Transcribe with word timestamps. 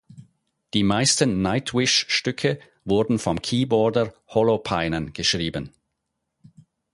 Die 0.73 0.81
meisten 0.81 1.43
Nightwish-Stücke 1.43 2.59
wurden 2.85 3.19
vom 3.19 3.39
Keyboarder 3.39 4.11
Holopainen 4.29 5.13
geschrieben. 5.13 5.75